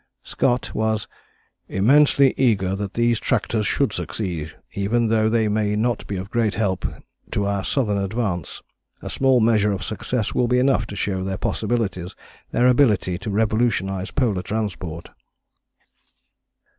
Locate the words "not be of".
5.75-6.31